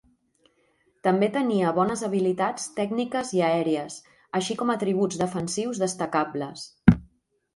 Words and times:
També 1.07 1.27
tenia 1.35 1.73
bones 1.79 2.01
habilitats 2.07 2.65
tècniques 2.79 3.33
i 3.39 3.43
aèries, 3.49 3.97
així 4.39 4.57
com 4.63 4.75
atributs 4.77 5.23
defensius 5.23 5.83
destacables. 5.85 6.65